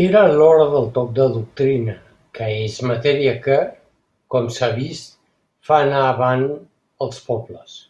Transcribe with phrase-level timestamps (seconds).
[0.00, 1.94] Era l'hora del toc de doctrina,
[2.40, 3.56] que és matèria que,
[4.36, 5.18] com s'ha vist,
[5.70, 6.46] fa anar avant
[7.08, 7.80] els pobles.